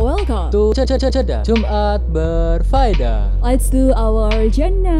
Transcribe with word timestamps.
Welcome 0.00 0.48
to 0.48 0.72
Ceda 0.72 1.44
Jumat 1.44 2.00
Berfaedah. 2.08 3.36
Let's 3.44 3.68
do 3.68 3.92
our 3.92 4.32
agenda. 4.32 4.96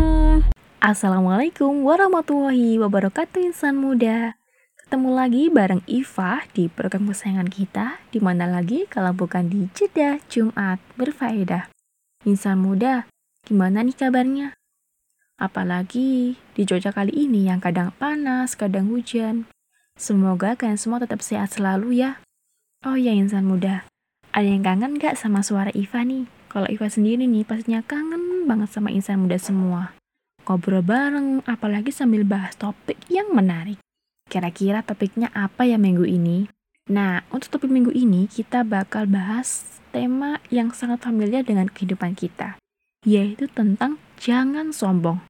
Assalamualaikum 0.84 1.88
warahmatullahi 1.88 2.76
wabarakatuh 2.76 3.48
insan 3.48 3.80
muda. 3.80 4.36
Ketemu 4.76 5.08
lagi 5.16 5.48
bareng 5.48 5.80
Iva 5.88 6.44
di 6.52 6.68
program 6.68 7.08
kesayangan 7.08 7.48
kita, 7.48 7.96
di 8.12 8.20
mana 8.20 8.44
lagi 8.44 8.84
kalau 8.92 9.16
bukan 9.16 9.48
di 9.48 9.72
Jeda 9.72 10.20
Jumat 10.28 10.76
Berfaedah. 11.00 11.72
Insan 12.28 12.60
muda, 12.60 13.08
gimana 13.48 13.80
nih 13.80 13.96
kabarnya? 13.96 14.52
Apalagi 15.40 16.36
di 16.52 16.62
Jogja 16.68 16.92
kali 16.92 17.16
ini 17.16 17.48
yang 17.48 17.64
kadang 17.64 17.96
panas, 17.96 18.52
kadang 18.52 18.92
hujan. 18.92 19.48
Semoga 19.96 20.60
kalian 20.60 20.76
semua 20.76 21.00
tetap 21.00 21.24
sehat 21.24 21.56
selalu 21.56 22.04
ya. 22.04 22.20
Oh 22.84 23.00
ya 23.00 23.16
insan 23.16 23.48
muda, 23.48 23.88
ada 24.30 24.46
yang 24.46 24.62
kangen 24.62 24.98
gak 24.98 25.18
sama 25.18 25.42
suara 25.42 25.74
Iva 25.74 26.06
nih? 26.06 26.30
Kalau 26.50 26.66
Iva 26.70 26.86
sendiri 26.86 27.26
nih 27.26 27.42
pastinya 27.42 27.82
kangen 27.82 28.46
banget 28.46 28.70
sama 28.70 28.90
insan 28.94 29.22
muda 29.22 29.38
semua. 29.38 29.94
Ngobrol 30.46 30.82
bareng, 30.82 31.46
apalagi 31.46 31.94
sambil 31.94 32.26
bahas 32.26 32.58
topik 32.58 32.98
yang 33.06 33.30
menarik. 33.30 33.78
Kira-kira 34.26 34.82
topiknya 34.82 35.30
apa 35.30 35.62
ya 35.62 35.78
minggu 35.78 36.02
ini? 36.02 36.50
Nah, 36.90 37.22
untuk 37.30 37.54
topik 37.54 37.70
minggu 37.70 37.94
ini 37.94 38.26
kita 38.26 38.66
bakal 38.66 39.06
bahas 39.06 39.78
tema 39.94 40.42
yang 40.50 40.74
sangat 40.74 41.06
familiar 41.06 41.46
dengan 41.46 41.70
kehidupan 41.70 42.18
kita, 42.18 42.58
yaitu 43.06 43.46
tentang 43.46 44.02
jangan 44.18 44.74
sombong. 44.74 45.22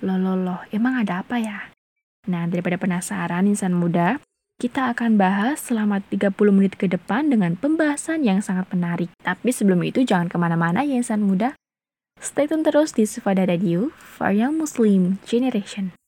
Loh, 0.00 0.16
loh, 0.16 0.40
loh, 0.40 0.60
emang 0.72 1.04
ada 1.04 1.20
apa 1.20 1.36
ya? 1.36 1.68
Nah, 2.32 2.48
daripada 2.48 2.80
penasaran 2.80 3.44
insan 3.44 3.76
muda, 3.76 4.24
kita 4.62 4.94
akan 4.94 5.18
bahas 5.18 5.58
selama 5.58 5.98
30 6.06 6.38
menit 6.54 6.78
ke 6.78 6.86
depan 6.86 7.26
dengan 7.26 7.58
pembahasan 7.58 8.22
yang 8.22 8.38
sangat 8.38 8.70
menarik. 8.70 9.10
Tapi 9.18 9.50
sebelum 9.50 9.82
itu 9.82 10.06
jangan 10.06 10.30
ke 10.30 10.38
mana-mana 10.38 10.86
ya 10.86 10.94
insan 10.94 11.26
muda. 11.26 11.58
Stay 12.22 12.46
tune 12.46 12.62
terus 12.62 12.94
di 12.94 13.02
Sufada 13.02 13.42
Radio 13.42 13.90
for 13.98 14.30
Young 14.30 14.62
Muslim 14.62 15.18
Generation. 15.26 16.01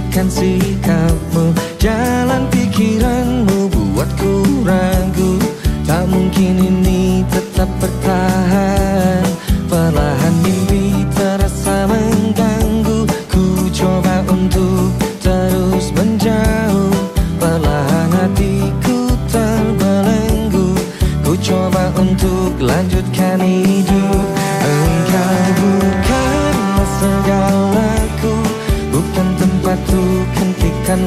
Perhatikan 0.00 0.28
sikapmu. 0.32 1.52
Jalan 1.76 2.29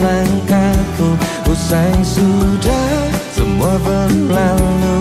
langkahku. 0.03 1.09
Usai 1.47 1.95
sudah 2.03 2.91
semua 3.31 3.79
berlalu. 3.79 4.97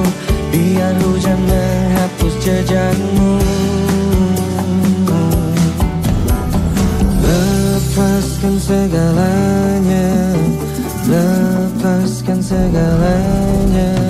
Biar 0.54 0.94
hujan 1.02 1.40
menghapus 1.48 2.34
jejakmu. 2.44 3.34
Lepaskan 7.22 8.54
segalanya. 8.62 10.10
Lepaskan 11.02 12.38
segalanya 12.38 14.01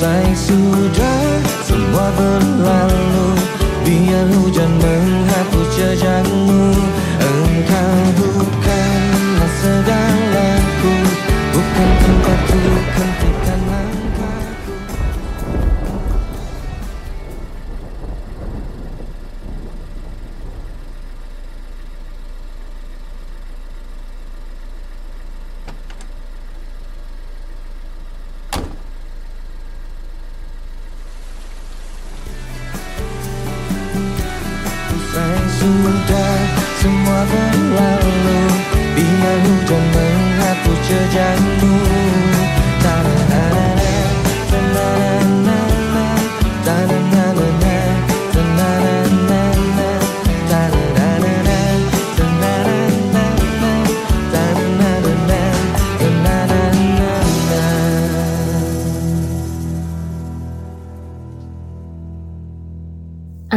Usai 0.00 0.32
sudah 0.32 1.44
semua 1.60 2.08
berlalu. 2.16 3.36
Biar 3.84 4.32
hujan 4.32 4.72
menghapus 4.80 5.68
jejakmu 5.76 6.72
Engkau 7.20 8.00
bukanlah 8.16 9.52
segalaku. 9.60 10.94
Bukan 11.52 11.90
tempatku 12.00 12.60
hentikan 12.96 13.39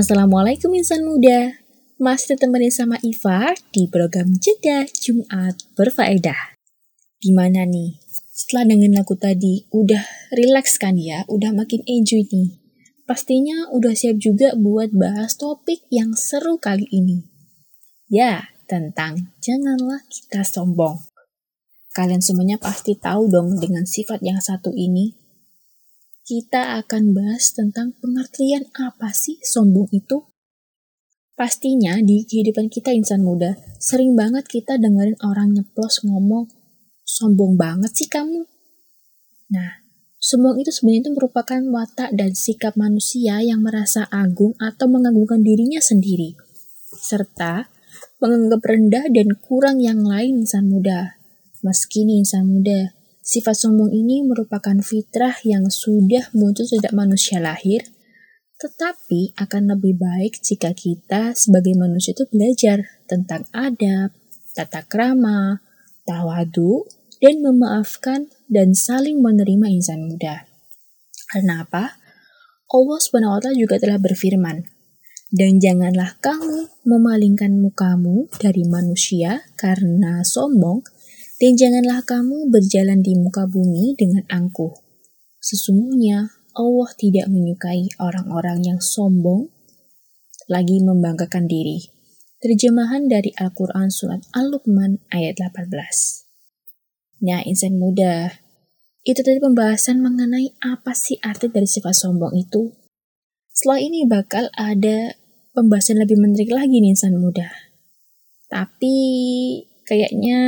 Assalamualaikum 0.03 0.75
insan 0.75 1.07
muda. 1.07 1.63
Masih 1.95 2.35
ditemani 2.35 2.67
sama 2.67 2.99
Iva 2.99 3.55
di 3.71 3.87
program 3.87 4.35
Jeda 4.35 4.83
Jumat 4.99 5.55
Berfaedah. 5.79 6.59
Gimana 7.23 7.63
nih? 7.63 8.03
Setelah 8.35 8.67
dengerin 8.67 8.99
lagu 8.99 9.15
tadi, 9.15 9.63
udah 9.71 10.03
relax 10.35 10.75
kan 10.75 10.99
ya? 10.99 11.23
Udah 11.31 11.55
makin 11.55 11.87
enjoy 11.87 12.19
nih. 12.27 12.51
Pastinya 13.07 13.71
udah 13.71 13.95
siap 13.95 14.19
juga 14.19 14.51
buat 14.59 14.91
bahas 14.91 15.39
topik 15.39 15.87
yang 15.87 16.11
seru 16.19 16.59
kali 16.59 16.83
ini. 16.91 17.23
Ya, 18.11 18.51
tentang 18.67 19.31
janganlah 19.39 20.03
kita 20.11 20.43
sombong. 20.43 20.99
Kalian 21.95 22.19
semuanya 22.19 22.59
pasti 22.59 22.99
tahu 22.99 23.31
dong 23.31 23.55
dengan 23.55 23.87
sifat 23.87 24.19
yang 24.19 24.43
satu 24.43 24.75
ini. 24.75 25.22
Kita 26.23 26.79
akan 26.79 27.11
bahas 27.11 27.51
tentang 27.51 27.91
pengertian 27.99 28.71
apa 28.79 29.11
sih 29.11 29.43
sombong 29.43 29.91
itu. 29.91 30.23
Pastinya 31.35 31.99
di 31.99 32.23
kehidupan 32.23 32.71
kita 32.71 32.95
insan 32.95 33.27
muda, 33.27 33.59
sering 33.75 34.15
banget 34.15 34.47
kita 34.47 34.79
dengerin 34.79 35.19
orang 35.19 35.51
nyeplos 35.51 35.99
ngomong, 36.07 36.47
sombong 37.03 37.59
banget 37.59 37.91
sih 37.91 38.07
kamu. 38.07 38.47
Nah, 39.51 39.83
sombong 40.15 40.63
itu 40.63 40.71
sebenarnya 40.71 41.11
itu 41.11 41.11
merupakan 41.11 41.59
watak 41.75 42.15
dan 42.15 42.31
sikap 42.31 42.79
manusia 42.79 43.43
yang 43.43 43.59
merasa 43.59 44.07
agung 44.07 44.55
atau 44.63 44.87
mengagungkan 44.87 45.43
dirinya 45.43 45.83
sendiri. 45.83 46.39
Serta 47.03 47.67
menganggap 48.23 48.63
rendah 48.63 49.11
dan 49.11 49.35
kurang 49.43 49.83
yang 49.83 50.07
lain 50.07 50.47
insan 50.47 50.71
muda. 50.71 51.19
Meski 51.59 52.07
nih 52.07 52.23
insan 52.23 52.47
muda, 52.47 52.95
sifat 53.23 53.55
sombong 53.55 53.95
ini 53.95 54.19
merupakan 54.21 54.75
fitrah 54.83 55.39
yang 55.47 55.71
sudah 55.71 56.27
muncul 56.35 56.67
sejak 56.67 56.91
manusia 56.91 57.39
lahir, 57.39 57.87
tetapi 58.59 59.31
akan 59.39 59.75
lebih 59.75 59.95
baik 59.95 60.43
jika 60.43 60.75
kita 60.75 61.31
sebagai 61.31 61.73
manusia 61.79 62.11
itu 62.11 62.27
belajar 62.27 62.83
tentang 63.07 63.47
adab, 63.55 64.11
tata 64.51 64.83
krama, 64.83 65.63
tawadu, 66.03 66.83
dan 67.23 67.39
memaafkan 67.39 68.27
dan 68.51 68.75
saling 68.75 69.23
menerima 69.23 69.71
insan 69.71 70.03
muda. 70.03 70.43
Karena 71.31 71.63
apa? 71.63 71.95
Allah 72.73 72.99
SWT 72.99 73.55
juga 73.55 73.79
telah 73.79 74.01
berfirman, 74.01 74.65
dan 75.31 75.57
janganlah 75.57 76.19
kamu 76.19 76.69
memalingkan 76.83 77.55
mukamu 77.57 78.27
dari 78.37 78.67
manusia 78.67 79.47
karena 79.55 80.21
sombong, 80.21 80.83
dan 81.43 81.59
janganlah 81.59 81.99
kamu 82.07 82.47
berjalan 82.47 83.03
di 83.03 83.19
muka 83.19 83.43
bumi 83.43 83.99
dengan 83.99 84.23
angkuh. 84.31 84.79
Sesungguhnya 85.43 86.31
Allah 86.55 86.89
tidak 86.95 87.27
menyukai 87.27 87.91
orang-orang 87.99 88.63
yang 88.63 88.79
sombong 88.79 89.51
lagi 90.47 90.79
membanggakan 90.79 91.51
diri. 91.51 91.83
Terjemahan 92.39 93.11
dari 93.11 93.35
Al-Quran 93.35 93.91
Surat 93.91 94.23
Al-Luqman 94.31 95.03
ayat 95.11 95.35
18. 95.43 95.67
Nah, 97.27 97.43
insan 97.43 97.75
muda, 97.75 98.39
itu 99.03 99.19
tadi 99.19 99.43
pembahasan 99.43 99.99
mengenai 99.99 100.55
apa 100.63 100.95
sih 100.95 101.19
arti 101.19 101.51
dari 101.51 101.67
sifat 101.67 101.91
sombong 101.91 102.39
itu. 102.39 102.71
Setelah 103.51 103.83
ini 103.83 104.07
bakal 104.07 104.47
ada 104.55 105.19
pembahasan 105.51 105.99
lebih 105.99 106.15
menarik 106.23 106.55
lagi 106.55 106.79
nih 106.79 106.95
insan 106.95 107.19
muda. 107.19 107.51
Tapi 108.47 108.95
kayaknya 109.83 110.39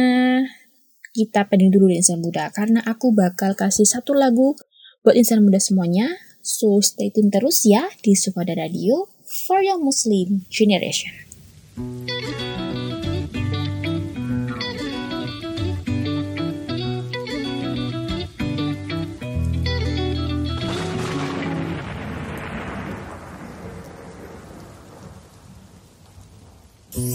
kita 1.15 1.47
pending 1.51 1.75
dulu 1.75 1.91
nih 1.91 2.03
insan 2.03 2.23
muda 2.23 2.55
karena 2.55 2.83
aku 2.87 3.11
bakal 3.11 3.59
kasih 3.59 3.89
satu 3.89 4.15
lagu 4.15 4.55
Buat 5.01 5.17
insan 5.17 5.41
muda 5.41 5.57
semuanya, 5.57 6.13
so 6.45 6.77
stay 6.85 7.09
tune 7.09 7.33
terus 7.33 7.65
ya 7.65 7.89
di 8.05 8.13
Sufada 8.13 8.53
Radio 8.53 9.09
for 9.25 9.65
your 9.65 9.81
Muslim 9.81 10.45
generation. 10.53 11.09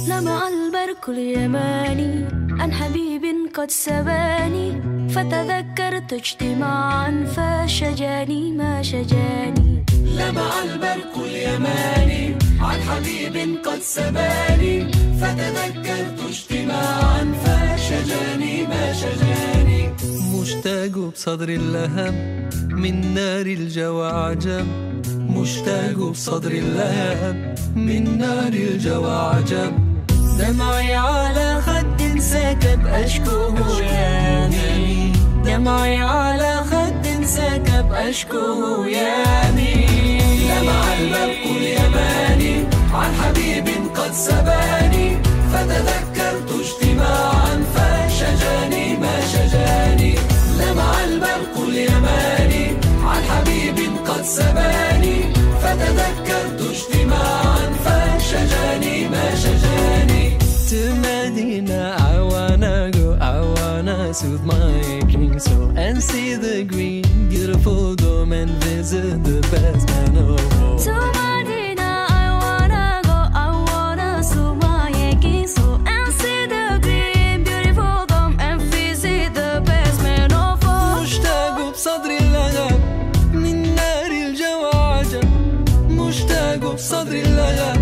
لمع 0.09 0.47
البرق 0.47 1.09
اليماني 1.09 2.38
عن 2.60 2.72
حبيب 2.72 3.22
قد 3.54 3.70
سباني 3.70 4.82
فتذكرت 5.08 6.12
اجتماعا 6.12 7.24
فشجاني 7.34 8.52
ما 8.52 8.82
شجاني. 8.82 9.84
لمع 10.04 10.50
البرق 10.64 11.14
اليماني 11.16 12.36
عن 12.60 12.78
حبيب 12.88 13.58
قد 13.66 13.80
سباني 13.80 14.92
فتذكرت 15.20 16.18
اجتماعا 16.28 17.32
فشجاني 17.44 18.62
ما 18.66 18.92
شجاني. 18.92 19.92
مشتاق 20.34 20.98
بصدر 21.12 21.48
اللهب 21.48 22.14
من 22.70 23.14
نار 23.14 23.46
الجوى 23.46 24.08
عجب 24.10 24.66
مشتاق 25.16 25.98
بصدر 26.10 26.50
اللهب 26.50 27.54
من 27.76 28.18
نار 28.18 28.52
الجوى 28.52 29.12
عجب 29.12 29.72
دمعي 30.38 30.94
على 30.94 31.60
خد 32.20 32.26
سكب 32.26 32.86
أشكوه 32.86 33.82
يامي 33.82 35.12
دمعي 35.44 35.96
على 35.96 36.56
خد 36.70 37.24
سكب 37.24 37.92
أشكوه 37.92 38.88
يامي 38.88 39.86
لمع 40.48 40.82
البرق 41.00 41.44
اليماني 41.56 42.64
عن 42.94 43.14
حبيب 43.14 43.68
قد 43.96 44.12
سباني 44.12 45.16
فتذكرت 45.52 46.50
اجتماعا 46.60 47.64
فشجاني 47.74 48.96
ما 48.96 49.20
شجاني. 49.32 50.14
لمع 50.58 51.04
البرق 51.04 51.54
اليماني 51.68 52.66
عن 53.04 53.22
حبيب 53.30 53.78
قد 54.06 54.22
سباني 54.22 55.32
فتذكرت 55.62 56.60
اجتماعا 56.70 57.72
فشجاني 57.84 59.08
ما 59.08 59.34
شجاني. 59.34 60.38
To 60.70 60.76
wanna 64.09 64.13
soothe 64.13 64.43
my 64.43 64.81
aching 64.81 65.37
soul 65.39 65.71
and 65.77 66.01
see 66.01 66.33
the 66.35 66.63
green, 66.63 67.03
beautiful 67.29 67.93
dome 67.95 68.33
and 68.33 68.49
visit 68.63 69.23
the 69.23 69.41
best 69.51 69.87
man 69.89 70.17
of 70.17 70.63
all. 70.63 70.79
To 70.79 70.93
Medina 71.17 72.07
I 72.09 72.25
wanna 72.41 73.01
go 73.03 73.17
I 73.43 73.47
wanna 73.69 74.23
soothe 74.23 74.57
my 74.63 74.89
aching 74.89 75.47
soul 75.47 75.75
and 75.85 76.13
see 76.13 76.47
the 76.47 76.79
green 76.81 77.43
beautiful 77.43 78.05
dome 78.07 78.37
and 78.39 78.59
visit 78.73 79.33
the 79.35 79.61
best 79.65 80.01
man 80.01 80.31
of 80.33 80.63
all 80.65 81.03
مشتاق 81.03 81.71
بصدري 81.73 82.17
اللغب 82.17 82.79
من 83.33 83.75
نار 83.75 84.11
الجوى 84.11 84.71
عجب 84.73 85.29
مشتاق 85.89 86.73
بصدري 86.73 87.21
اللغب 87.21 87.78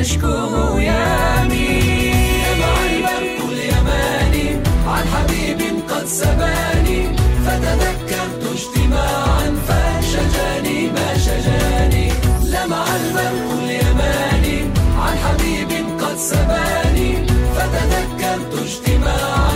أشكوه 0.00 0.82
يا 0.82 1.44
مين 1.44 2.14
دمع 2.46 2.76
البرق 2.90 3.38
اليماني 3.52 4.48
عن 4.86 5.04
حبيب 5.12 5.60
قد 5.90 6.06
سباني. 6.06 7.00
فتذكرت 7.44 8.42
اجتماعا 8.54 9.46
فشجاني 9.66 10.78
ما 10.94 11.08
شجاني. 11.24 12.06
لمع 12.44 12.84
البرق 12.96 13.48
اليماني 13.62 14.58
عن 15.02 15.16
حبيب 15.24 15.70
قد 16.00 16.16
سباني. 16.16 17.10
فتذكرت 17.56 18.52
اجتماعا 18.64 19.49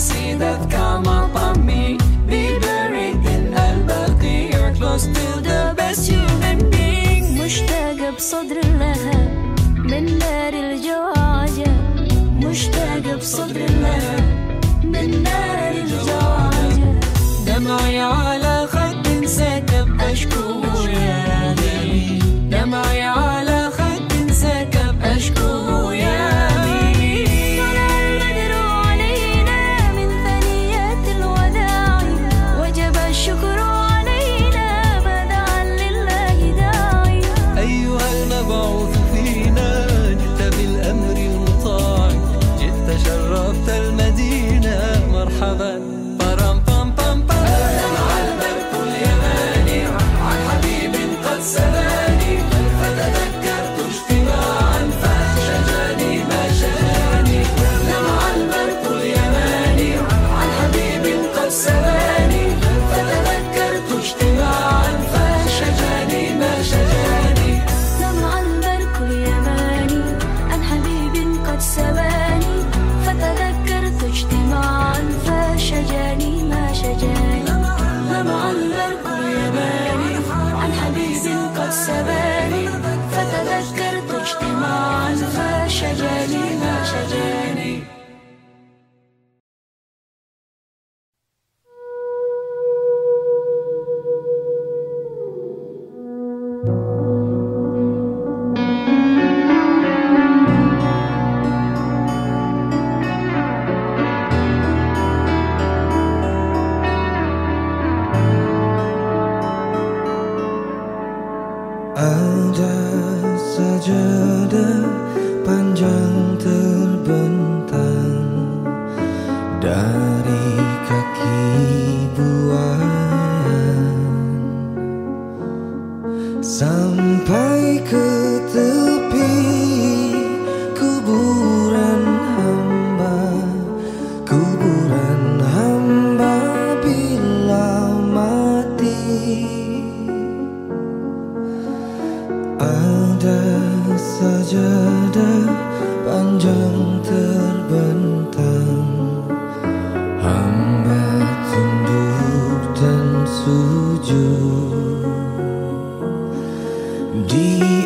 considered 0.00 0.70
karma 0.70 1.28
by 1.34 1.52
me. 1.60 1.98
Close 4.78 5.06
to 5.16 5.26
the 5.48 5.74
best 5.76 6.08
human 6.10 6.58
being. 6.70 7.24
مشتاقة 7.44 8.10
بصدر 8.16 8.58
لها 8.80 9.18
من 9.76 10.18
نار 10.18 10.52
الجواجة. 10.52 11.72
مشتاقة 12.44 13.16
بصدر 13.16 13.60
لها 13.82 14.16
من 14.84 15.22
نار 15.22 15.72
الجواجة. 15.72 17.00
دمعي 17.46 18.00
على 18.00 18.68
خد 18.72 19.26
سكب 19.26 20.00
أشكو 20.00 20.69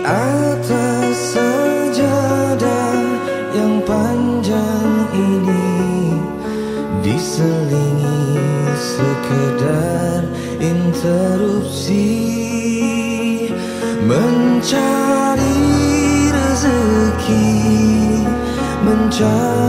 atas 0.05 1.33
sajadah 1.33 3.01
yang 3.57 3.81
panjang 3.89 5.09
ini 5.17 6.13
Diselingi 7.01 8.37
sekedar 8.77 10.29
interupsi. 10.61 12.21
Mencari 14.05 15.57
rezeki 16.29 17.49
Mencari 18.85 19.64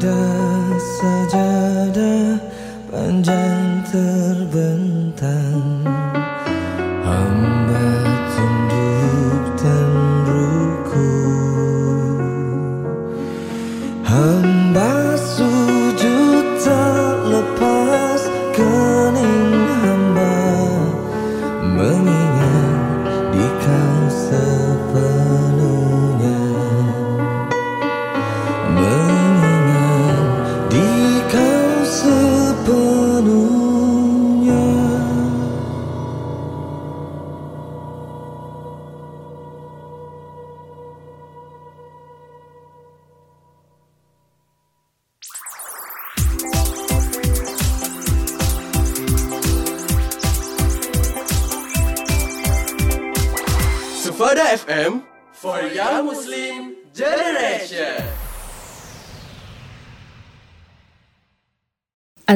ada 0.00 0.16
sajadah 0.80 2.40
panjang 2.88 3.84
terbentang 3.84 4.19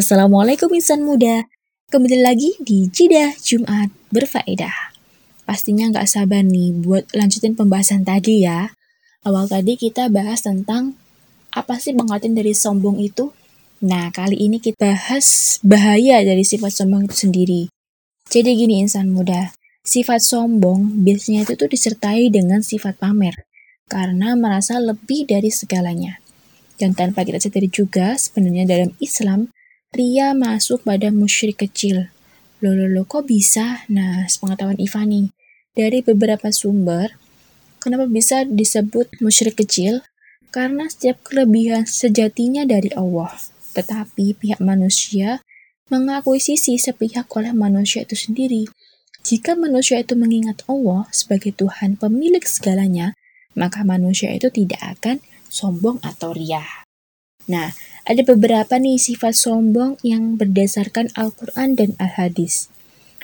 Assalamualaikum 0.05 0.69
insan 0.77 1.01
muda. 1.01 1.49
Kembali 1.89 2.21
lagi 2.21 2.53
di 2.61 2.93
Jidah 2.93 3.41
Jumat 3.41 3.89
Berfaedah. 4.13 4.93
Pastinya 5.49 5.89
nggak 5.89 6.05
sabar 6.05 6.45
nih 6.45 6.77
buat 6.77 7.09
lanjutin 7.17 7.57
pembahasan 7.57 8.05
tadi 8.05 8.45
ya. 8.45 8.69
Awal 9.25 9.49
tadi 9.49 9.81
kita 9.81 10.13
bahas 10.13 10.45
tentang 10.45 11.01
apa 11.57 11.81
sih 11.81 11.97
pengertian 11.97 12.37
dari 12.37 12.53
sombong 12.53 13.01
itu? 13.01 13.33
Nah, 13.81 14.13
kali 14.13 14.45
ini 14.45 14.61
kita 14.61 14.93
bahas 14.93 15.57
bahaya 15.65 16.21
dari 16.21 16.45
sifat 16.45 16.85
sombong 16.85 17.09
itu 17.09 17.17
sendiri. 17.25 17.63
Jadi 18.29 18.61
gini 18.61 18.85
insan 18.85 19.09
muda, 19.09 19.57
sifat 19.89 20.21
sombong 20.21 21.01
biasanya 21.01 21.49
itu 21.49 21.57
tuh 21.57 21.73
disertai 21.73 22.29
dengan 22.29 22.61
sifat 22.61 23.01
pamer 23.01 23.49
karena 23.89 24.37
merasa 24.37 24.77
lebih 24.77 25.25
dari 25.25 25.49
segalanya. 25.49 26.21
Dan 26.77 26.93
tanpa 26.93 27.25
kita 27.25 27.41
sadari 27.41 27.73
juga, 27.73 28.21
sebenarnya 28.21 28.69
dalam 28.69 28.93
Islam, 29.01 29.49
ria 29.95 30.35
masuk 30.35 30.83
pada 30.83 31.15
musyrik 31.15 31.63
kecil. 31.65 32.11
Loh, 32.61 32.75
loh, 32.75 32.91
loh, 32.91 33.07
kok 33.07 33.31
bisa? 33.31 33.87
Nah, 33.89 34.27
sepengetahuan 34.27 34.79
Ivani, 34.83 35.31
dari 35.75 36.03
beberapa 36.03 36.51
sumber, 36.51 37.15
kenapa 37.79 38.11
bisa 38.11 38.43
disebut 38.43 39.23
musyrik 39.23 39.59
kecil? 39.59 40.03
Karena 40.51 40.87
setiap 40.87 41.23
kelebihan 41.27 41.87
sejatinya 41.87 42.63
dari 42.63 42.91
Allah. 42.95 43.35
Tetapi 43.75 44.39
pihak 44.39 44.63
manusia 44.63 45.43
mengakuisisi 45.91 46.79
sepihak 46.79 47.27
oleh 47.35 47.51
manusia 47.51 48.07
itu 48.07 48.15
sendiri. 48.15 48.71
Jika 49.25 49.57
manusia 49.57 49.99
itu 49.99 50.15
mengingat 50.15 50.63
Allah 50.69 51.09
sebagai 51.11 51.57
Tuhan 51.57 51.97
pemilik 51.97 52.45
segalanya, 52.45 53.17
maka 53.57 53.81
manusia 53.83 54.31
itu 54.31 54.53
tidak 54.53 54.81
akan 55.01 55.19
sombong 55.49 55.97
atau 56.05 56.35
riah. 56.37 56.85
Nah, 57.49 57.73
ada 58.05 58.21
beberapa 58.21 58.77
nih 58.77 59.01
sifat 59.01 59.33
sombong 59.33 59.97
yang 60.05 60.37
berdasarkan 60.37 61.09
Al-Quran 61.17 61.73
dan 61.73 61.91
Al-Hadis. 61.97 62.69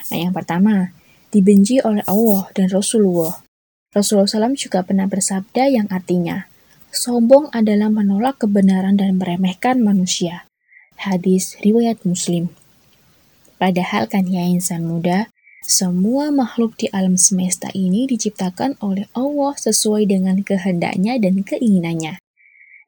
Nah, 0.09 0.17
yang 0.17 0.33
pertama, 0.33 0.89
dibenci 1.29 1.77
oleh 1.85 2.01
Allah 2.09 2.49
dan 2.57 2.65
Rasulullah. 2.73 3.45
Rasulullah 3.93 4.25
SAW 4.25 4.57
juga 4.57 4.81
pernah 4.81 5.05
bersabda 5.05 5.69
yang 5.69 5.85
artinya, 5.93 6.49
sombong 6.89 7.53
adalah 7.53 7.93
menolak 7.93 8.41
kebenaran 8.41 8.97
dan 8.97 9.21
meremehkan 9.21 9.85
manusia. 9.85 10.49
Hadis 10.97 11.61
riwayat 11.61 12.01
Muslim. 12.01 12.49
Padahal 13.61 14.09
kan 14.09 14.25
ya 14.25 14.41
insan 14.49 14.89
muda, 14.89 15.29
semua 15.61 16.33
makhluk 16.33 16.73
di 16.73 16.89
alam 16.89 17.21
semesta 17.21 17.69
ini 17.77 18.09
diciptakan 18.09 18.81
oleh 18.81 19.05
Allah 19.13 19.53
sesuai 19.53 20.09
dengan 20.09 20.41
kehendaknya 20.41 21.21
dan 21.21 21.45
keinginannya. 21.45 22.17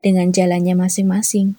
Dengan 0.02 0.34
jalannya 0.34 0.74
masing-masing. 0.74 1.54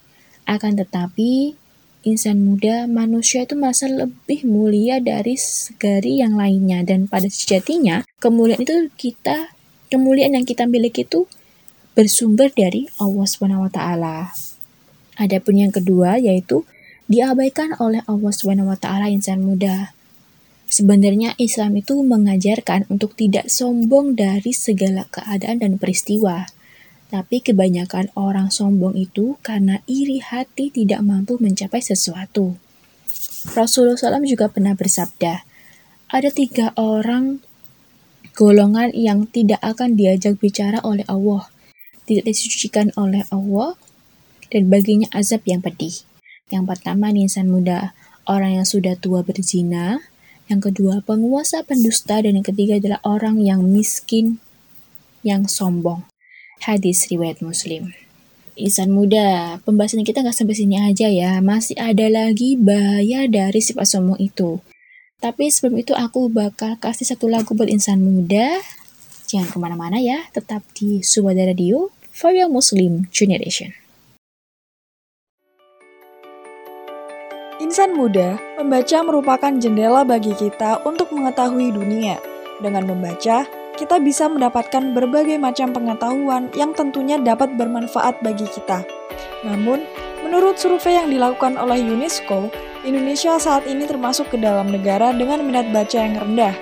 Akan 0.44 0.76
tetapi, 0.76 1.56
insan 2.04 2.44
muda, 2.44 2.84
manusia 2.84 3.48
itu 3.48 3.56
merasa 3.56 3.88
lebih 3.88 4.44
mulia 4.44 5.00
dari 5.00 5.40
segari 5.40 6.20
yang 6.20 6.36
lainnya. 6.36 6.84
Dan 6.84 7.08
pada 7.08 7.26
sejatinya, 7.28 8.04
kemuliaan 8.20 8.60
itu 8.60 8.92
kita, 8.96 9.56
kemuliaan 9.88 10.36
yang 10.36 10.46
kita 10.46 10.68
miliki 10.68 11.08
itu 11.08 11.24
bersumber 11.96 12.50
dari 12.52 12.90
Allah 13.00 13.24
SWT. 13.24 13.80
Adapun 15.14 15.54
yang 15.54 15.70
kedua 15.70 16.18
yaitu 16.18 16.66
diabaikan 17.06 17.78
oleh 17.78 18.02
Allah 18.10 18.32
SWT 18.34 18.86
insan 19.08 19.46
muda. 19.46 19.94
Sebenarnya 20.66 21.38
Islam 21.38 21.78
itu 21.78 22.02
mengajarkan 22.02 22.90
untuk 22.90 23.14
tidak 23.14 23.46
sombong 23.46 24.18
dari 24.18 24.50
segala 24.50 25.06
keadaan 25.06 25.62
dan 25.62 25.78
peristiwa. 25.78 26.50
Tapi 27.14 27.46
kebanyakan 27.46 28.10
orang 28.18 28.50
sombong 28.50 28.98
itu 28.98 29.38
karena 29.38 29.78
iri 29.86 30.18
hati 30.18 30.74
tidak 30.74 30.98
mampu 30.98 31.38
mencapai 31.38 31.78
sesuatu. 31.78 32.58
Rasulullah 33.54 33.94
SAW 33.94 34.26
juga 34.26 34.50
pernah 34.50 34.74
bersabda, 34.74 35.46
ada 36.10 36.30
tiga 36.34 36.74
orang 36.74 37.38
golongan 38.34 38.90
yang 38.90 39.30
tidak 39.30 39.62
akan 39.62 39.94
diajak 39.94 40.42
bicara 40.42 40.82
oleh 40.82 41.06
Allah, 41.06 41.46
tidak 42.02 42.34
disucikan 42.34 42.90
oleh 42.98 43.22
Allah, 43.30 43.78
dan 44.50 44.66
baginya 44.66 45.06
azab 45.14 45.46
yang 45.46 45.62
pedih. 45.62 46.02
Yang 46.50 46.66
pertama 46.66 47.14
insan 47.14 47.46
muda, 47.46 47.94
orang 48.26 48.58
yang 48.58 48.66
sudah 48.66 48.98
tua 48.98 49.22
berzina, 49.22 50.02
yang 50.50 50.58
kedua 50.58 50.98
penguasa 50.98 51.62
pendusta, 51.62 52.18
dan 52.18 52.42
yang 52.42 52.46
ketiga 52.46 52.82
adalah 52.82 52.98
orang 53.06 53.38
yang 53.38 53.62
miskin 53.62 54.42
yang 55.22 55.46
sombong. 55.46 56.02
Hadis 56.62 57.10
riwayat 57.10 57.42
Muslim. 57.42 57.90
Insan 58.54 58.94
muda, 58.94 59.58
pembahasan 59.66 60.06
kita 60.06 60.22
nggak 60.22 60.38
sampai 60.38 60.54
sini 60.54 60.78
aja 60.78 61.10
ya. 61.10 61.42
Masih 61.42 61.74
ada 61.74 62.06
lagi 62.06 62.54
bahaya 62.54 63.26
dari 63.26 63.58
sifat 63.58 63.90
sombong 63.90 64.22
itu. 64.22 64.62
Tapi 65.18 65.50
sebelum 65.50 65.82
itu 65.82 65.90
aku 65.90 66.30
bakal 66.30 66.78
kasih 66.78 67.02
satu 67.02 67.26
lagu 67.26 67.58
buat 67.58 67.66
insan 67.66 67.98
muda. 67.98 68.62
Jangan 69.26 69.50
ke 69.50 69.58
mana-mana 69.58 69.98
ya, 69.98 70.30
tetap 70.30 70.62
di 70.78 71.02
Subada 71.02 71.42
Radio 71.42 71.90
for 72.14 72.30
your 72.30 72.46
Muslim 72.46 73.10
generation. 73.10 73.74
Insan 77.58 77.98
muda, 77.98 78.38
membaca 78.60 78.98
merupakan 79.02 79.52
jendela 79.58 80.06
bagi 80.06 80.30
kita 80.36 80.84
untuk 80.86 81.10
mengetahui 81.10 81.74
dunia. 81.74 82.22
Dengan 82.62 82.86
membaca, 82.86 83.48
kita 83.74 83.98
bisa 83.98 84.30
mendapatkan 84.30 84.94
berbagai 84.94 85.34
macam 85.38 85.74
pengetahuan 85.74 86.46
yang 86.54 86.70
tentunya 86.72 87.18
dapat 87.18 87.58
bermanfaat 87.58 88.22
bagi 88.22 88.46
kita. 88.46 88.86
Namun, 89.42 89.82
menurut 90.22 90.56
survei 90.56 90.94
yang 90.94 91.10
dilakukan 91.10 91.58
oleh 91.58 91.82
UNESCO, 91.82 92.48
Indonesia 92.86 93.34
saat 93.36 93.66
ini 93.66 93.84
termasuk 93.84 94.30
ke 94.30 94.38
dalam 94.38 94.70
negara 94.70 95.10
dengan 95.10 95.42
minat 95.42 95.68
baca 95.74 95.98
yang 95.98 96.14
rendah. 96.16 96.54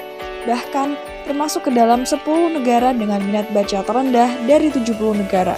Bahkan, 0.48 0.96
termasuk 1.28 1.68
ke 1.68 1.70
dalam 1.70 2.02
10 2.02 2.22
negara 2.50 2.90
dengan 2.96 3.22
minat 3.22 3.46
baca 3.54 3.84
terendah 3.84 4.30
dari 4.48 4.72
70 4.72 5.14
negara. 5.14 5.54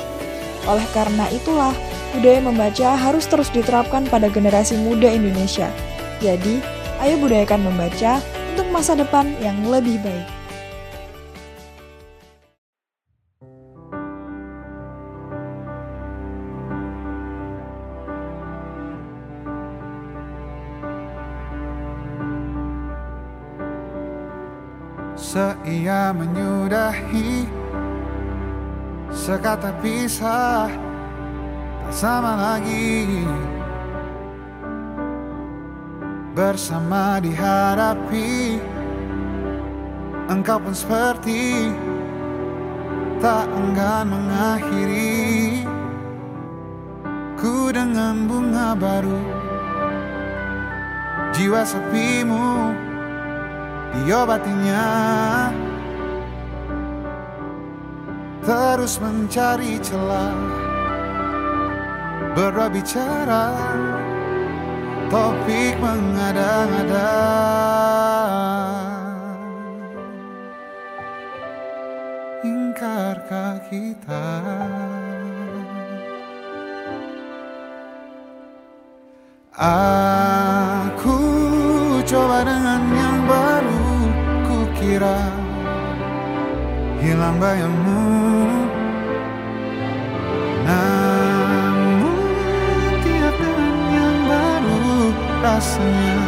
Oleh 0.69 0.85
karena 0.93 1.25
itulah, 1.33 1.73
budaya 2.17 2.41
membaca 2.43 2.89
harus 2.97 3.25
terus 3.31 3.49
diterapkan 3.53 4.05
pada 4.11 4.29
generasi 4.29 4.77
muda 4.81 5.09
Indonesia. 5.09 5.69
Jadi, 6.21 6.61
ayo 7.05 7.15
budayakan 7.21 7.69
membaca 7.69 8.21
untuk 8.57 8.67
masa 8.73 8.97
depan 8.97 9.33
yang 9.41 9.57
lebih 9.69 10.01
baik. 10.01 10.44
Seia 25.15 26.11
menyudahi. 26.11 27.47
Sekata 29.15 29.71
pisah 29.79 30.67
Tak 31.87 31.95
sama 31.95 32.35
lagi. 32.35 33.23
Bersama 36.35 37.23
dihadapi. 37.23 38.59
Engkau 40.25 40.59
pun 40.59 40.75
seperti 40.75 41.71
Tak 43.23 43.47
enggan 43.55 44.11
mengakhiri. 44.11 45.63
Ku 47.45 47.69
dengan 47.69 48.25
bunga 48.25 48.73
baru 48.73 49.21
Jiwa 51.37 51.61
sepimu 51.61 52.73
diobatinya 53.95 54.85
Terus 58.45 59.01
mencari 59.01 59.81
celah. 59.81 60.37
Berbicara. 62.37 63.57
Topik 65.09 65.81
mengada-ngada. 65.81 67.17
Ingkarkah 72.45 73.57
kita? 73.73 74.29
Aku 79.57 80.14
hilang 87.15 87.39
bayangmu. 87.39 88.03
Namun 90.67 92.19
tiap 93.07 93.35
dengan 93.39 93.77
yang 93.95 94.19
baru 94.27 95.15
Rasanya 95.39 96.19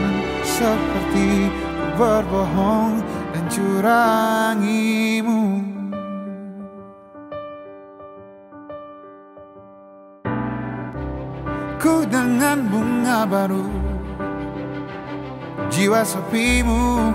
seperti 0.47 1.51
berbohong 1.99 3.03
dan 3.35 3.45
curangimu. 3.51 5.43
Ku 11.83 12.03
dengan 12.07 12.67
bunga 12.67 13.27
baru 13.27 13.69
Jiwa 15.71 16.03
sepimu 16.03 17.15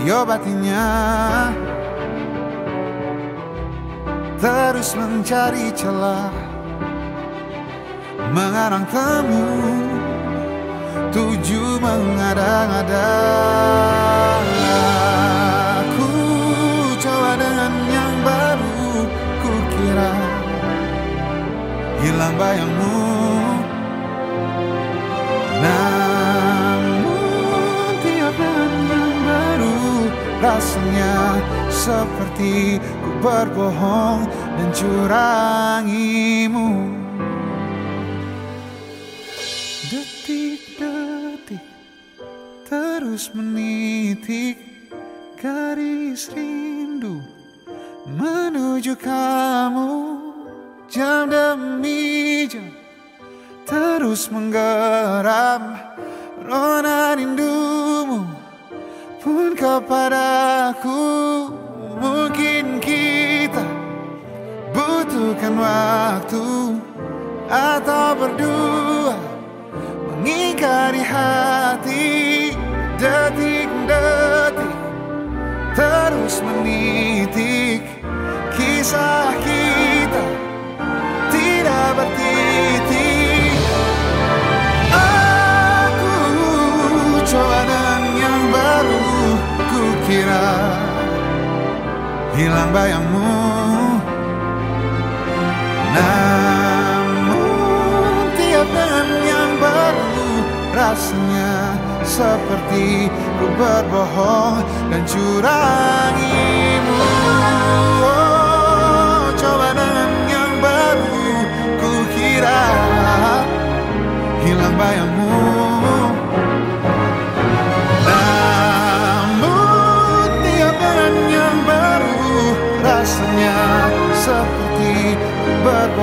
Diobatinya 0.00 0.86
Terus 4.44 4.92
mencari 4.92 5.72
celah 5.72 6.28
Mengarang 8.28 8.84
temu 8.92 9.48
Tuju 11.14 11.80
mengada-ngada. 11.80 13.08
Aku 15.80 16.10
coba 17.00 17.40
dengan 17.40 17.72
yang 17.88 18.14
baru 18.20 19.08
Kukira 19.40 20.12
Hilang 22.04 22.34
bayangmu. 22.36 22.98
Namun 25.64 25.93
Rasanya 30.44 31.40
seperti 31.72 32.76
ku 32.76 33.10
berbohong 33.24 34.28
dan 34.28 34.68
curangimu. 34.76 36.68
Detik-detik 39.88 41.64
terus 42.68 43.32
menitik 43.32 44.60
garis 45.40 46.28
rindu 46.36 47.24
Menuju 48.04 49.00
kamu. 49.00 49.92
Jam 50.92 51.32
demi 51.32 52.44
jam 52.52 52.68
terus 53.64 54.28
menggeram 54.28 55.80
Rona 56.44 57.16
rindumu 57.16 58.33
pun 59.24 59.56
kepadaku 59.56 61.00
Mungkin 61.96 62.76
kita 62.84 63.64
butuhkan 64.76 65.56
waktu 65.56 66.76
Atau 67.48 68.08
berdua 68.20 69.16
mengingkari 70.12 71.00
hati 71.00 72.52
Detik-detik 73.00 74.72
terus 75.72 76.44
menitik 76.44 77.82
Kisah 78.54 79.34
kita. 79.42 80.24
Tidak 81.34 81.88
bertitik 81.98 83.03
hilang 92.34 92.70
bayangmu. 92.74 93.34
Namun 95.94 97.34
tiap 98.34 98.66
dengan 98.66 99.08
yang 99.22 99.52
baru 99.62 100.14
Rasanya 100.74 101.78
seperti 102.02 103.06
ku 103.38 103.46
berbohong 103.54 104.58
dan 104.90 105.06
curangimu. 105.06 106.98
Oh, 108.02 109.30
Coba 109.38 109.70
dengan 109.70 110.10
yang 110.26 110.52
baru 110.58 111.46
ku 111.78 111.90
kira 112.10 112.66
hilang 114.42 114.74
bayangmu 114.74 115.63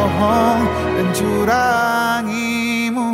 berbohong 0.02 0.66
dan 0.98 1.08
curangimu 1.14 3.10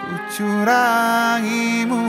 Ku 0.00 0.14
curangimu 0.32 2.04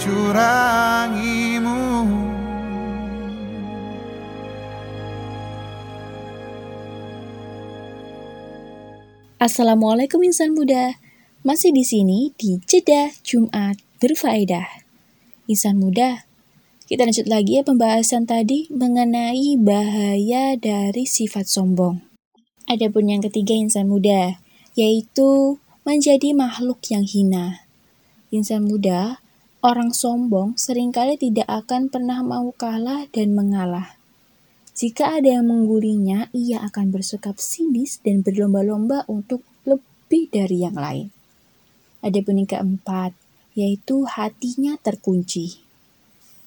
Curangimu 0.00 1.80
Assalamualaikum 9.44 10.24
insan 10.24 10.56
muda. 10.56 10.96
Masih 11.44 11.68
di 11.76 11.84
sini 11.84 12.32
di 12.32 12.56
Jeda 12.64 13.12
Jumat 13.20 13.76
Berfaedah. 14.00 14.88
Insan 15.52 15.76
muda, 15.76 16.23
kita 16.94 17.10
lanjut 17.10 17.26
lagi 17.26 17.58
ya 17.58 17.66
pembahasan 17.66 18.22
tadi 18.22 18.70
mengenai 18.70 19.58
bahaya 19.58 20.54
dari 20.54 21.02
sifat 21.10 21.42
sombong. 21.42 21.98
Adapun 22.70 23.10
yang 23.10 23.18
ketiga 23.18 23.50
insan 23.50 23.90
muda, 23.90 24.38
yaitu 24.78 25.58
menjadi 25.82 26.30
makhluk 26.38 26.78
yang 26.94 27.02
hina. 27.02 27.66
Insan 28.30 28.70
muda, 28.70 29.18
orang 29.58 29.90
sombong 29.90 30.54
sering 30.54 30.94
kali 30.94 31.18
tidak 31.18 31.50
akan 31.50 31.90
pernah 31.90 32.22
mau 32.22 32.54
kalah 32.54 33.10
dan 33.10 33.34
mengalah. 33.34 33.98
Jika 34.78 35.18
ada 35.18 35.34
yang 35.34 35.50
menggurinya, 35.50 36.30
ia 36.30 36.62
akan 36.62 36.94
bersikap 36.94 37.42
sinis 37.42 37.98
dan 38.06 38.22
berlomba-lomba 38.22 39.02
untuk 39.10 39.42
lebih 39.66 40.30
dari 40.30 40.62
yang 40.62 40.78
lain. 40.78 41.10
Adapun 42.06 42.38
yang 42.38 42.46
keempat, 42.46 43.18
yaitu 43.58 44.06
hatinya 44.06 44.78
terkunci. 44.78 45.63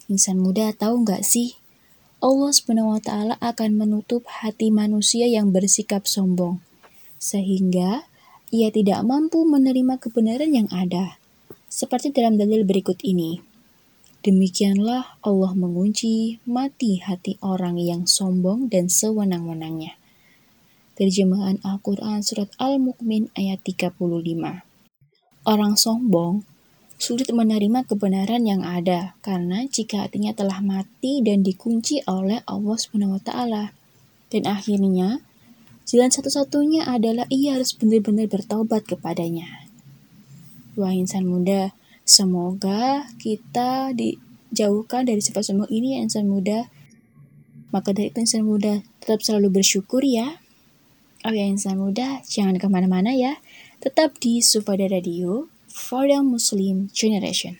Insan 0.08 0.40
muda 0.40 0.72
tahu 0.72 1.04
nggak 1.04 1.24
sih, 1.28 1.60
Allah 2.24 2.50
SWT 2.50 3.12
akan 3.44 3.72
menutup 3.76 4.24
hati 4.26 4.72
manusia 4.72 5.28
yang 5.28 5.52
bersikap 5.52 6.08
sombong, 6.08 6.64
sehingga 7.20 8.08
ia 8.48 8.72
tidak 8.72 9.04
mampu 9.04 9.44
menerima 9.44 10.00
kebenaran 10.00 10.56
yang 10.56 10.72
ada. 10.72 11.20
Seperti 11.68 12.16
dalam 12.16 12.40
dalil 12.40 12.64
berikut 12.64 13.04
ini. 13.04 13.44
Demikianlah 14.24 15.20
Allah 15.22 15.52
mengunci 15.54 16.40
mati 16.48 17.04
hati 17.04 17.36
orang 17.44 17.76
yang 17.76 18.08
sombong 18.08 18.72
dan 18.72 18.88
sewenang-wenangnya. 18.88 20.00
Terjemahan 20.98 21.62
Al-Quran 21.62 22.26
Surat 22.26 22.50
Al-Mu'min 22.58 23.30
ayat 23.38 23.62
35 23.62 24.02
Orang 25.46 25.78
sombong 25.78 26.42
sulit 26.98 27.30
menerima 27.30 27.86
kebenaran 27.86 28.42
yang 28.42 28.66
ada 28.66 29.14
karena 29.22 29.70
jika 29.70 30.10
hatinya 30.10 30.34
telah 30.34 30.66
mati 30.66 31.22
dan 31.22 31.46
dikunci 31.46 32.02
oleh 32.10 32.42
Allah 32.50 32.78
SWT. 32.78 33.32
Dan 34.28 34.44
akhirnya, 34.44 35.24
jalan 35.88 36.12
satu-satunya 36.12 36.90
adalah 36.90 37.30
ia 37.32 37.56
harus 37.56 37.72
benar-benar 37.78 38.28
bertobat 38.28 38.84
kepadanya. 38.84 39.70
Wah 40.76 40.92
insan 40.92 41.30
muda, 41.30 41.72
semoga 42.04 43.08
kita 43.22 43.94
dijauhkan 43.96 45.08
dari 45.08 45.24
sifat 45.24 45.48
sombong 45.48 45.72
ini 45.72 45.96
ya 45.96 46.00
insan 46.04 46.28
muda. 46.28 46.68
Maka 47.72 47.94
dari 47.94 48.10
itu 48.12 48.20
insan 48.20 48.44
muda 48.44 48.84
tetap 49.00 49.24
selalu 49.24 49.62
bersyukur 49.62 50.02
ya. 50.04 50.42
Oh 51.24 51.34
ya 51.34 51.46
insan 51.46 51.80
muda, 51.80 52.20
jangan 52.28 52.58
ke 52.58 52.68
mana-mana 52.68 53.14
ya. 53.16 53.40
Tetap 53.80 54.18
di 54.18 54.42
Sufada 54.42 54.90
Radio 54.90 55.50
for 55.78 56.08
the 56.08 56.22
Muslim 56.24 56.90
Generation. 56.94 57.58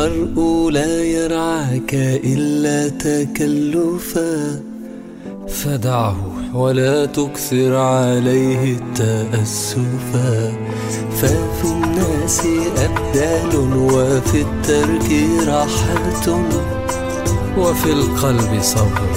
المرء 0.00 0.70
لا 0.70 1.04
يرعاك 1.04 1.94
إلا 2.24 2.88
تكلفا. 2.88 4.60
فدعه 5.48 6.16
ولا 6.54 7.06
تكثر 7.06 7.76
عليه 7.76 8.76
التأسفا. 8.76 10.52
ففي 11.16 11.64
الناس 11.64 12.42
أبدال 12.76 13.56
وفي 13.76 14.40
الترك 14.42 15.10
راحة. 15.48 16.38
وفي 17.58 17.92
القلب 17.92 18.62
صبر 18.62 19.10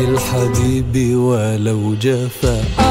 للحبيب 0.00 1.16
ولو 1.16 1.94
جفا. 1.94 2.81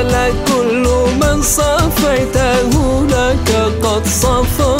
ولا 0.00 0.28
كل 0.48 0.86
من 1.20 1.42
صفيته 1.42 2.72
لك 3.08 3.48
قد 3.82 4.06
صفى. 4.06 4.76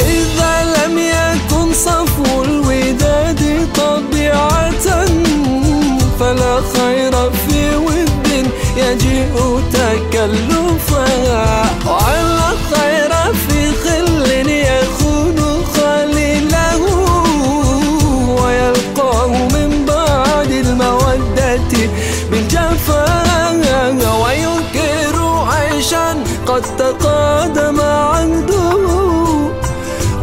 إذا 0.00 0.54
لم 0.76 0.98
يكن 0.98 1.72
صفو 1.74 2.44
الوداد 2.44 3.68
طبيعة 3.74 4.84
فلا 6.20 6.60
خير 6.76 7.12
في 7.30 7.76
ود 7.76 8.50
يجيء 8.76 9.62
تكلفا. 9.72 11.06
ولا 11.86 12.50
خير 12.72 13.12
في 13.32 13.72
خل 13.84 14.48
يخون 14.50 15.64
خليله 15.76 16.82
ويلقاه 18.42 19.28
من 19.28 19.84
بعد 19.86 20.50
المودة 20.50 21.58
بالجفا. 22.30 23.17
قد 26.58 26.76
تقادم 26.78 27.80
عهده 27.80 28.76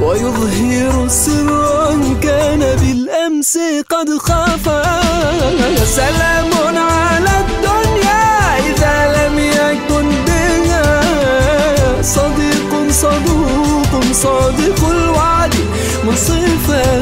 ويظهر 0.01 1.07
سرا 1.07 1.95
كان 2.21 2.59
بالأمس 2.59 3.57
قد 3.89 4.09
خفى 4.19 4.83
سلام 5.85 6.51
على 6.77 7.33
الدنيا 7.45 8.57
إذا 8.69 8.95
لم 9.17 9.39
يكن 9.39 10.09
بها. 10.27 12.01
صديق 12.01 12.91
صدوق 12.91 14.03
صادق 14.13 14.89
الوعد 14.89 15.55
منصفا 16.03 16.99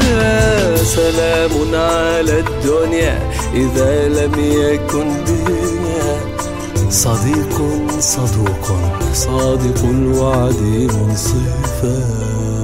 سلام 0.84 1.74
على 1.74 2.40
الدنيا 2.40 3.18
إذا 3.54 4.08
لم 4.08 4.34
يكن 4.38 5.06
بنا 5.26 5.73
صديق 6.94 7.62
صدوق. 8.00 8.66
صادق 9.12 9.84
الوعد 9.84 10.62
منصفا 10.94 12.63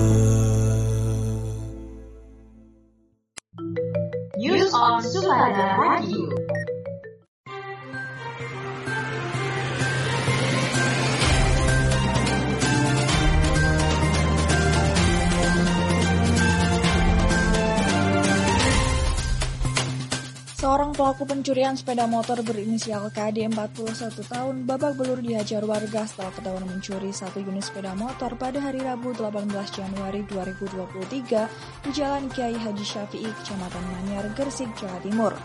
pelaku 21.21 21.37
pencurian 21.37 21.77
sepeda 21.77 22.09
motor 22.09 22.41
berinisial 22.41 23.13
KD 23.13 23.53
41 23.53 24.25
tahun 24.25 24.65
babak 24.65 24.97
belur 24.97 25.21
dihajar 25.21 25.61
warga 25.69 26.09
setelah 26.09 26.33
ketahuan 26.33 26.65
mencuri 26.65 27.13
satu 27.13 27.45
unit 27.45 27.61
sepeda 27.61 27.93
motor 27.93 28.41
pada 28.41 28.57
hari 28.57 28.81
Rabu 28.81 29.13
18 29.13 29.53
Januari 29.53 30.25
2023 30.25 31.85
di 31.85 31.91
Jalan 31.93 32.25
Kiai 32.33 32.57
Haji 32.57 32.81
Syafi'i, 32.81 33.29
Kecamatan 33.37 33.85
Manyar, 33.93 34.33
Gersik, 34.33 34.73
Jawa 34.81 34.97
Timur. 35.05 35.37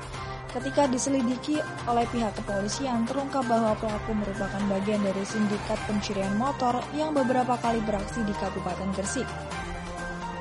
Ketika 0.55 0.87
diselidiki 0.87 1.59
oleh 1.91 2.07
pihak 2.07 2.31
kepolisian, 2.39 3.03
terungkap 3.03 3.43
bahwa 3.43 3.75
pelaku 3.75 4.15
merupakan 4.15 4.63
bagian 4.71 5.03
dari 5.03 5.27
sindikat 5.27 5.75
pencurian 5.91 6.39
motor 6.39 6.79
yang 6.95 7.11
beberapa 7.11 7.59
kali 7.59 7.83
beraksi 7.83 8.23
di 8.23 8.31
Kabupaten 8.31 8.95
Gersik. 8.95 9.27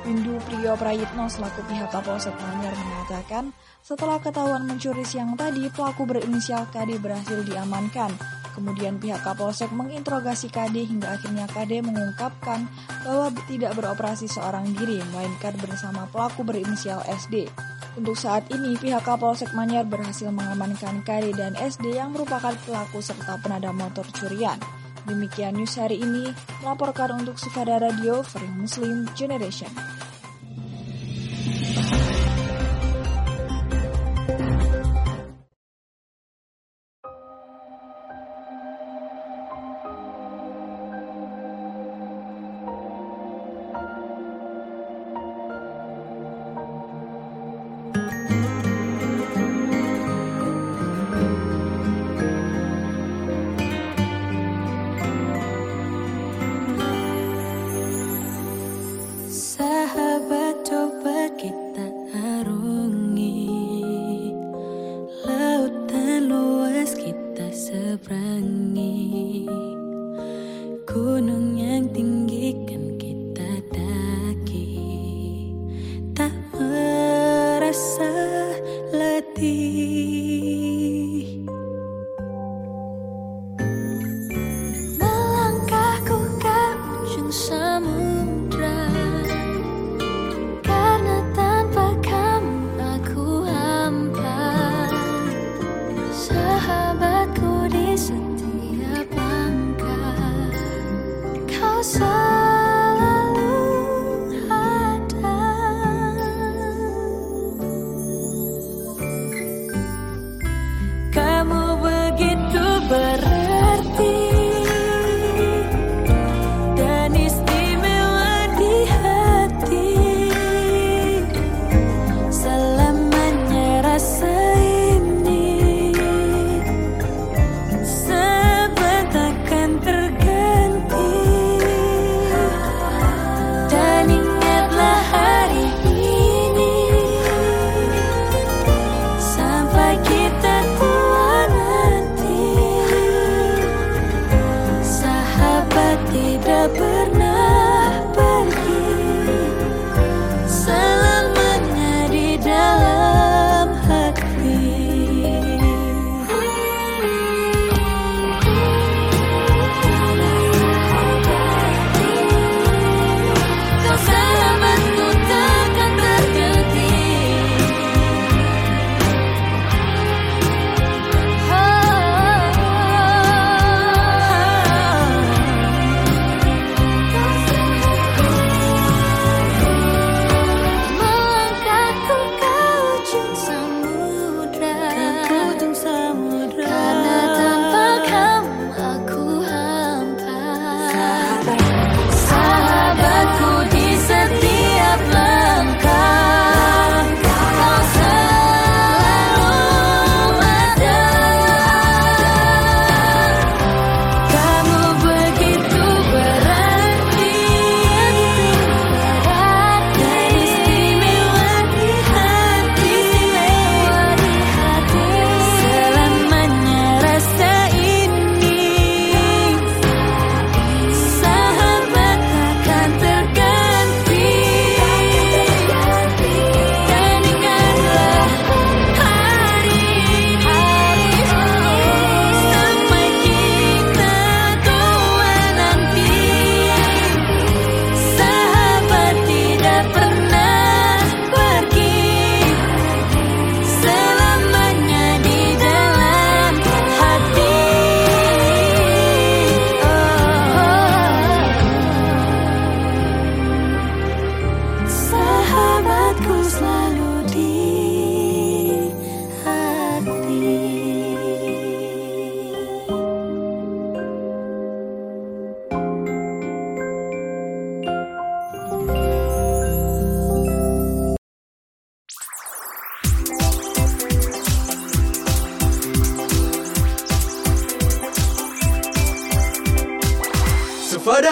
Windu 0.05 0.37
Priyo 0.45 0.77
Prayitno 0.77 1.25
selaku 1.25 1.65
pihak 1.65 1.89
Kapolsek 1.89 2.37
Manyar 2.37 2.77
mengatakan, 2.77 3.49
setelah 3.81 4.21
ketahuan 4.21 4.69
mencuri 4.69 5.01
siang 5.01 5.33
tadi, 5.33 5.65
pelaku 5.73 6.05
berinisial 6.05 6.69
KD 6.69 7.01
berhasil 7.01 7.41
diamankan. 7.41 8.13
Kemudian 8.53 9.01
pihak 9.01 9.25
Kapolsek 9.25 9.73
menginterogasi 9.73 10.53
KD 10.53 10.85
hingga 10.85 11.17
akhirnya 11.17 11.49
KD 11.49 11.81
mengungkapkan 11.81 12.69
bahwa 13.01 13.33
tidak 13.49 13.73
beroperasi 13.73 14.29
seorang 14.29 14.69
diri, 14.77 15.01
melainkan 15.09 15.57
bersama 15.57 16.05
pelaku 16.13 16.45
berinisial 16.45 17.01
SD. 17.09 17.49
Untuk 17.97 18.13
saat 18.13 18.45
ini, 18.53 18.77
pihak 18.77 19.01
Kapolsek 19.01 19.57
Manyar 19.57 19.89
berhasil 19.89 20.29
mengamankan 20.29 21.01
KD 21.01 21.33
dan 21.33 21.57
SD 21.57 21.97
yang 21.97 22.13
merupakan 22.13 22.53
pelaku 22.61 23.01
serta 23.01 23.41
penada 23.41 23.73
motor 23.73 24.05
curian. 24.13 24.61
Demikian 25.05 25.53
news 25.53 25.77
hari 25.77 26.01
ini, 26.01 26.33
melaporkan 26.65 27.13
untuk 27.13 27.37
Sufada 27.37 27.77
Radio 27.77 28.25
Free 28.25 28.49
Muslim 28.57 29.05
Generation. 29.13 29.69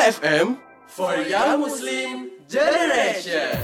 FM 0.04 0.60
for 0.92 1.16
Young 1.16 1.63
Muslim 1.63 2.28
Generation. 2.52 3.56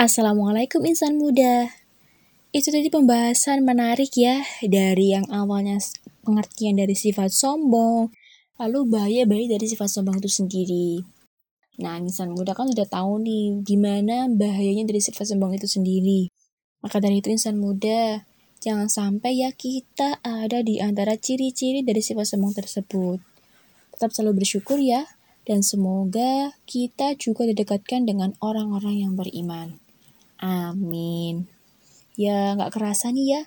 Assalamualaikum 0.00 0.80
insan 0.88 1.20
muda. 1.20 1.76
Itu 2.56 2.72
tadi 2.72 2.88
pembahasan 2.88 3.68
menarik 3.68 4.16
ya 4.16 4.40
dari 4.64 5.12
yang 5.12 5.28
awalnya 5.28 5.76
pengertian 6.24 6.80
dari 6.80 6.96
sifat 6.96 7.28
sombong, 7.36 8.08
lalu 8.56 8.88
bahaya-bahaya 8.88 9.60
dari 9.60 9.68
sifat 9.68 9.92
sombong 9.92 10.24
itu 10.24 10.32
sendiri. 10.32 11.04
Nah, 11.84 12.00
insan 12.00 12.32
muda 12.32 12.56
kan 12.56 12.72
sudah 12.72 12.88
tahu 12.88 13.20
nih 13.20 13.60
gimana 13.60 14.24
bahayanya 14.32 14.88
dari 14.88 15.04
sifat 15.04 15.36
sombong 15.36 15.52
itu 15.52 15.68
sendiri. 15.68 16.32
Maka 16.80 16.96
dari 16.96 17.20
itu 17.20 17.28
insan 17.28 17.60
muda, 17.60 18.24
jangan 18.60 18.92
sampai 18.92 19.40
ya 19.40 19.50
kita 19.56 20.20
ada 20.20 20.60
di 20.60 20.78
antara 20.78 21.16
ciri-ciri 21.16 21.80
dari 21.80 22.04
sifat 22.04 22.36
sombong 22.36 22.52
tersebut. 22.52 23.18
Tetap 23.96 24.12
selalu 24.12 24.44
bersyukur 24.44 24.76
ya, 24.76 25.08
dan 25.48 25.64
semoga 25.64 26.54
kita 26.68 27.16
juga 27.16 27.48
didekatkan 27.48 28.04
dengan 28.04 28.36
orang-orang 28.44 29.02
yang 29.02 29.12
beriman. 29.16 29.80
Amin. 30.40 31.48
Ya, 32.14 32.56
nggak 32.56 32.76
kerasa 32.76 33.12
nih 33.12 33.40
ya. 33.40 33.42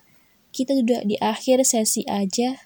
Kita 0.54 0.78
sudah 0.78 1.06
di 1.06 1.17
akhir 1.21 1.65
sesi 1.65 2.06
aja. 2.10 2.58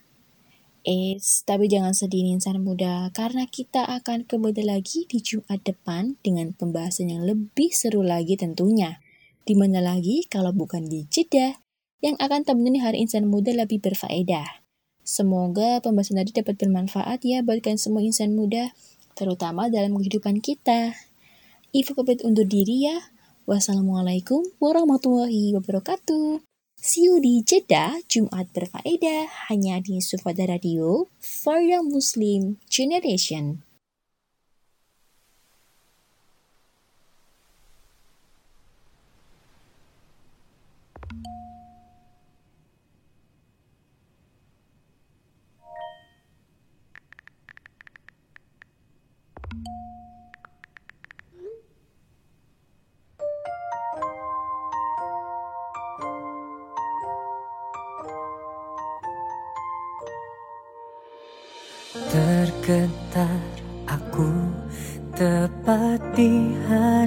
Eh, 0.87 1.19
tapi 1.43 1.67
jangan 1.67 1.91
sedih 1.91 2.23
nih 2.23 2.39
insan 2.39 2.63
muda, 2.63 3.11
karena 3.11 3.43
kita 3.43 3.83
akan 3.83 4.23
kembali 4.23 4.63
lagi 4.63 5.03
di 5.03 5.19
Jumat 5.19 5.59
depan 5.67 6.15
dengan 6.23 6.55
pembahasan 6.55 7.11
yang 7.11 7.27
lebih 7.27 7.75
seru 7.75 8.07
lagi 8.07 8.39
tentunya. 8.39 9.03
Di 9.43 9.51
mana 9.55 9.83
lagi 9.83 10.23
kalau 10.31 10.55
bukan 10.55 10.87
di 10.87 11.03
Jeddah, 11.11 11.66
yang 12.01 12.15
akan 12.21 12.45
temenin 12.45 12.81
hari 12.81 13.01
insan 13.01 13.29
muda 13.29 13.53
lebih 13.53 13.81
berfaedah. 13.81 14.61
Semoga 15.07 15.79
pembahasan 15.79 16.19
tadi 16.19 16.35
dapat 16.35 16.59
bermanfaat 16.59 17.23
ya 17.23 17.39
buat 17.39 17.63
semua 17.79 18.03
insan 18.03 18.35
muda, 18.35 18.75
terutama 19.15 19.71
dalam 19.71 19.95
kehidupan 19.95 20.43
kita. 20.43 20.93
Ibu 21.71 21.95
pamit 21.95 22.23
undur 22.23 22.47
diri 22.47 22.91
ya. 22.91 22.97
Wassalamualaikum 23.47 24.43
warahmatullahi 24.59 25.55
wabarakatuh. 25.55 26.43
See 26.77 27.07
you 27.09 27.17
di 27.17 27.41
Jeddah 27.41 28.03
Jumat 28.05 28.53
berfaedah 28.53 29.49
hanya 29.49 29.81
di 29.81 29.97
Sufada 29.97 30.45
Radio 30.45 31.09
for 31.17 31.57
the 31.57 31.81
Muslim 31.81 32.61
Generation. 32.69 33.66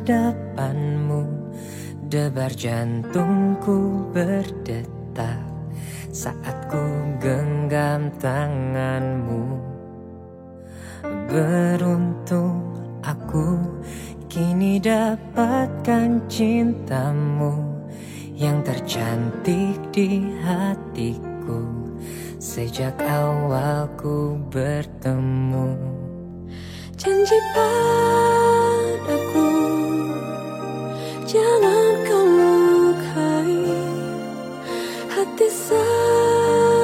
Hadapanmu. 0.00 1.22
Debar 2.10 2.50
jantungku 2.56 4.08
berdetak 4.10 5.44
saat 6.10 6.56
ku 6.72 6.80
genggam 7.20 8.08
tanganmu. 8.16 9.60
Beruntung 11.28 12.64
aku 13.04 13.60
kini 14.26 14.82
dapatkan 14.82 16.28
cintamu 16.28 17.56
Yang 18.34 18.58
tercantik 18.68 19.78
di 19.94 20.34
hatiku 20.42 21.62
Sejak 22.36 22.98
awal 23.04 23.86
ku 23.94 24.40
bertemu. 24.50 26.00
Janji 27.00 27.38
padaku 27.56 29.59
Jangan 31.30 31.94
kau 32.10 32.26
lukai 32.26 33.62
Hati 35.14 35.46
seperti 35.46 36.82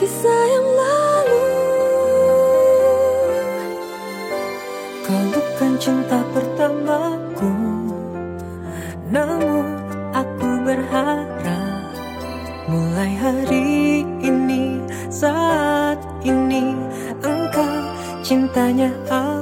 kisah 0.00 0.44
yang 0.48 0.68
lalu. 0.80 1.44
Kau 5.04 5.20
bukan 5.28 5.76
cinta 5.76 6.24
pertamaku 6.32 7.52
Namun 9.12 9.76
aku 10.16 10.48
berharap 10.64 11.28
Mulai 12.64 13.12
hari 13.20 14.08
ini 14.24 14.80
Saat 15.12 16.00
ini 16.24 16.72
Engkau 17.20 17.92
cintanya 18.24 18.88
aku 19.12 19.39